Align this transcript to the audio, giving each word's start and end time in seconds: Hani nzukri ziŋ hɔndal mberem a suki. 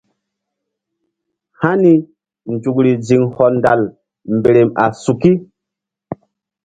Hani 1.61 1.93
nzukri 2.53 2.91
ziŋ 3.07 3.23
hɔndal 3.35 3.81
mberem 4.35 4.69
a 4.83 4.85
suki. 5.03 5.31